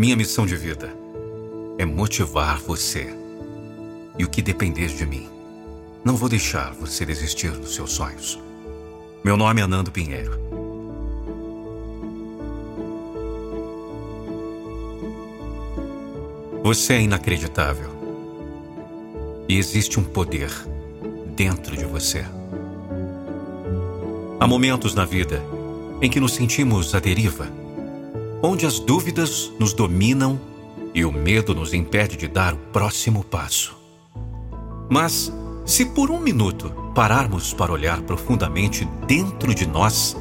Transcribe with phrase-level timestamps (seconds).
[0.00, 0.90] Minha missão de vida
[1.76, 3.14] é motivar você.
[4.18, 5.28] E o que depender de mim,
[6.02, 8.40] não vou deixar você desistir dos seus sonhos.
[9.22, 10.40] Meu nome é Nando Pinheiro.
[16.62, 17.90] Você é inacreditável.
[19.46, 20.50] E existe um poder
[21.36, 22.24] dentro de você.
[24.40, 25.42] Há momentos na vida
[26.00, 27.59] em que nos sentimos à deriva,
[28.42, 30.40] onde as dúvidas nos dominam
[30.94, 33.76] e o medo nos impede de dar o próximo passo.
[34.88, 35.32] Mas,
[35.64, 40.16] se por um minuto pararmos para olhar profundamente dentro de nós,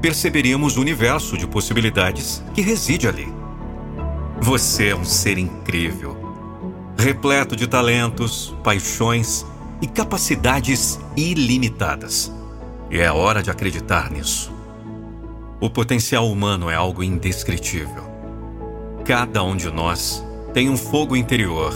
[0.00, 3.28] perceberíamos o universo de possibilidades que reside ali.
[4.40, 6.16] Você é um ser incrível,
[6.98, 9.46] repleto de talentos, paixões
[9.80, 12.32] e capacidades ilimitadas.
[12.90, 14.55] E é hora de acreditar nisso.
[15.58, 18.04] O potencial humano é algo indescritível.
[19.06, 21.72] Cada um de nós tem um fogo interior,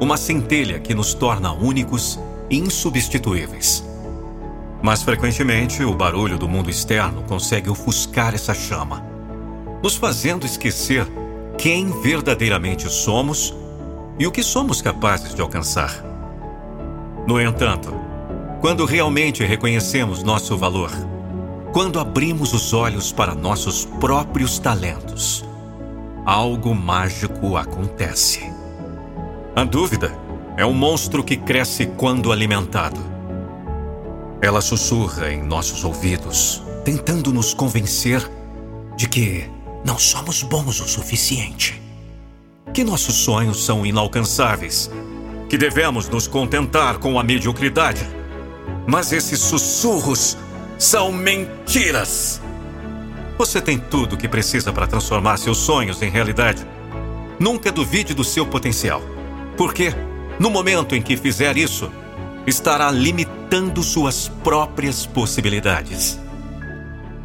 [0.00, 2.18] uma centelha que nos torna únicos
[2.48, 3.84] e insubstituíveis.
[4.82, 9.04] Mas frequentemente o barulho do mundo externo consegue ofuscar essa chama,
[9.82, 11.06] nos fazendo esquecer
[11.58, 13.54] quem verdadeiramente somos
[14.18, 16.02] e o que somos capazes de alcançar.
[17.26, 17.92] No entanto,
[18.62, 20.90] quando realmente reconhecemos nosso valor,
[21.72, 25.42] quando abrimos os olhos para nossos próprios talentos,
[26.26, 28.52] algo mágico acontece.
[29.56, 30.12] A dúvida
[30.58, 33.00] é um monstro que cresce quando alimentado.
[34.42, 38.30] Ela sussurra em nossos ouvidos, tentando nos convencer
[38.96, 39.48] de que
[39.82, 41.80] não somos bons o suficiente,
[42.74, 44.90] que nossos sonhos são inalcançáveis
[45.48, 48.06] que devemos nos contentar com a mediocridade.
[48.86, 50.36] Mas esses sussurros
[50.82, 52.40] são mentiras.
[53.38, 56.66] Você tem tudo o que precisa para transformar seus sonhos em realidade.
[57.38, 59.00] Nunca duvide do seu potencial,
[59.56, 59.94] porque
[60.40, 61.88] no momento em que fizer isso,
[62.46, 66.18] estará limitando suas próprias possibilidades.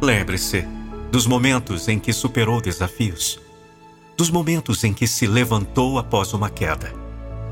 [0.00, 0.64] Lembre-se
[1.10, 3.40] dos momentos em que superou desafios,
[4.16, 6.92] dos momentos em que se levantou após uma queda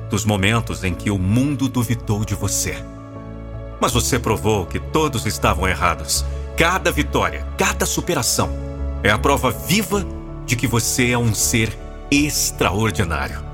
[0.08, 2.76] dos momentos em que o mundo duvidou de você.
[3.80, 6.24] Mas você provou que todos estavam errados.
[6.56, 8.50] Cada vitória, cada superação
[9.02, 10.04] é a prova viva
[10.46, 11.76] de que você é um ser
[12.10, 13.44] extraordinário.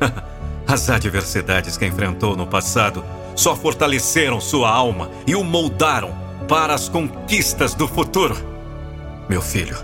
[0.66, 3.04] As adversidades que enfrentou no passado
[3.36, 6.10] só fortaleceram sua alma e o moldaram
[6.48, 8.36] para as conquistas do futuro.
[9.28, 9.76] Meu filho,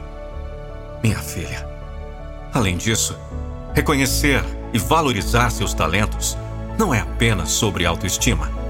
[1.02, 1.68] minha filha.
[2.52, 3.16] Além disso,
[3.74, 4.42] reconhecer
[4.72, 6.36] e valorizar seus talentos
[6.78, 8.61] não é apenas sobre autoestima.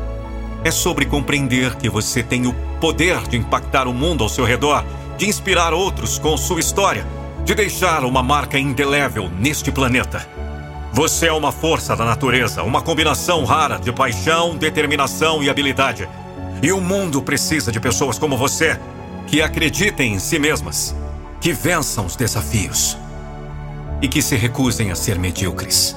[0.64, 4.84] É sobre compreender que você tem o poder de impactar o mundo ao seu redor,
[5.18, 7.04] de inspirar outros com sua história,
[7.44, 10.26] de deixar uma marca indelével neste planeta.
[10.92, 16.08] Você é uma força da natureza, uma combinação rara de paixão, determinação e habilidade.
[16.62, 18.78] E o mundo precisa de pessoas como você,
[19.26, 20.94] que acreditem em si mesmas,
[21.40, 22.96] que vençam os desafios
[24.00, 25.96] e que se recusem a ser medíocres.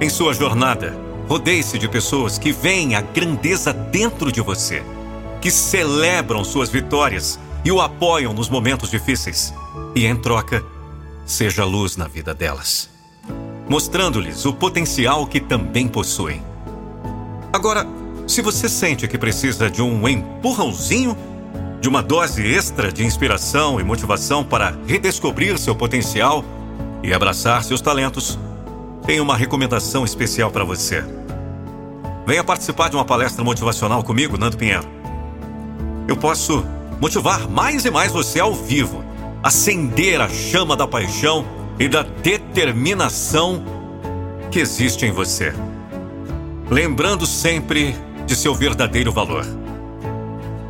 [0.00, 4.82] Em sua jornada, rodeie-se de pessoas que veem a grandeza dentro de você,
[5.40, 9.54] que celebram suas vitórias e o apoiam nos momentos difíceis.
[9.94, 10.60] E, em troca,
[11.24, 12.90] seja luz na vida delas,
[13.68, 16.42] mostrando-lhes o potencial que também possuem.
[17.52, 17.86] Agora,
[18.26, 21.16] se você sente que precisa de um empurrãozinho,
[21.80, 26.44] de uma dose extra de inspiração e motivação para redescobrir seu potencial
[27.04, 28.36] e abraçar seus talentos,
[29.06, 31.19] tenho uma recomendação especial para você.
[32.26, 34.86] Venha participar de uma palestra motivacional comigo, Nando Pinheiro.
[36.06, 36.64] Eu posso
[37.00, 39.02] motivar mais e mais você ao vivo,
[39.42, 41.44] acender a chama da paixão
[41.78, 43.64] e da determinação
[44.50, 45.54] que existe em você.
[46.70, 49.46] Lembrando sempre de seu verdadeiro valor.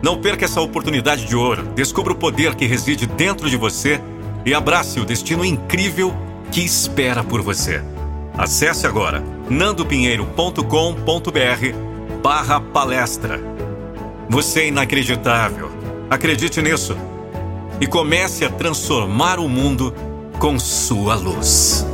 [0.02, 1.62] Não perca essa oportunidade de ouro.
[1.74, 4.00] Descubra o poder que reside dentro de você
[4.46, 6.14] e abrace o destino incrível
[6.50, 7.82] que espera por você.
[8.38, 13.40] Acesse agora nandopinheiro.com.br barra palestra.
[14.28, 15.70] Você é inacreditável.
[16.08, 16.96] Acredite nisso.
[17.80, 19.92] E comece a transformar o mundo
[20.38, 21.84] com sua luz.